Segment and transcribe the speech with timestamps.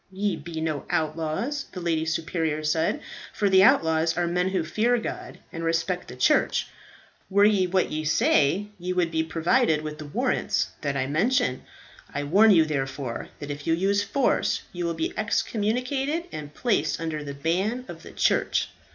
[0.11, 3.01] "Ye be no outlaws," the lady superior said,
[3.31, 6.65] "for the outlaws are men who fear God and respect the church.
[7.29, 11.65] Were ye what ye say, ye would be provided with the warrants that I mention.
[12.11, 16.99] I warn you, therefore, that if you use force, you will be excommunicated, and placed
[16.99, 18.69] under the ban of the church."